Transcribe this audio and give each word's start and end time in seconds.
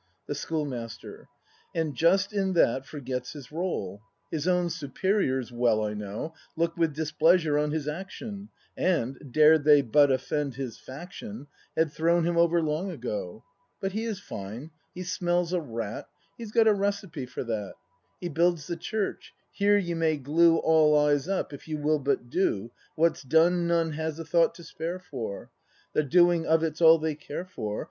The 0.25 0.33
Schoolmaster. 0.33 1.27
And 1.75 1.93
just 1.93 2.33
in 2.33 2.53
that 2.53 2.87
forgets 2.87 3.33
his 3.33 3.51
role. 3.51 4.01
His 4.31 4.47
own 4.47 4.71
superiors, 4.71 5.51
well 5.51 5.85
I 5.85 5.93
know, 5.93 6.33
Look 6.55 6.75
with 6.75 6.95
displeasure 6.95 7.55
on 7.59 7.69
his 7.69 7.87
action, 7.87 8.49
And, 8.75 9.31
dared 9.31 9.63
they 9.63 9.83
but 9.83 10.11
offend 10.11 10.55
his 10.55 10.79
faction, 10.79 11.45
Had 11.77 11.91
thrown 11.91 12.25
him 12.25 12.35
over 12.35 12.63
long 12.63 12.89
ago. 12.89 13.43
But 13.79 13.91
he 13.91 14.05
is 14.05 14.19
fine; 14.19 14.71
he 14.91 15.03
smells 15.03 15.53
a 15.53 15.61
rat; 15.61 16.09
He's 16.35 16.51
got 16.51 16.67
a 16.67 16.73
recipe 16.73 17.27
for 17.27 17.43
that. 17.43 17.75
He 18.19 18.27
builds 18.27 18.65
the 18.65 18.77
Church, 18.77 19.35
Here 19.51 19.77
you 19.77 19.95
may 19.95 20.17
glue 20.17 20.57
All 20.57 20.97
eyes 20.97 21.27
up, 21.27 21.53
if 21.53 21.67
you 21.67 21.77
will 21.77 21.99
but 21.99 22.27
d 22.27 22.43
o. 22.43 22.71
What's 22.95 23.21
done 23.21 23.67
none 23.67 23.91
has 23.91 24.17
a 24.17 24.25
thought 24.25 24.55
to 24.55 24.63
spare 24.63 24.97
for; 24.97 25.51
The 25.93 26.01
doing 26.01 26.47
of 26.47 26.63
it's 26.63 26.81
all 26.81 26.97
they 26.97 27.13
care 27.13 27.45
for. 27.45 27.79